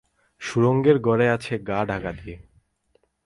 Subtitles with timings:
[0.41, 2.37] সুড়ঙ্গের ঘরে আছে গা ঢাকা দিয়ে।